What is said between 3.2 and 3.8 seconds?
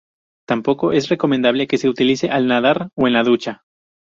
ducha.